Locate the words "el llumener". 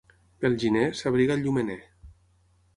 1.37-1.79